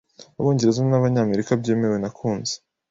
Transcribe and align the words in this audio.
abongereza 0.39 0.81
n’Abanyamerika 0.89 1.51
byemewe 1.61 1.97
Nakunze 1.99 2.53